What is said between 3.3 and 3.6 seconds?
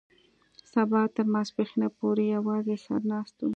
وم.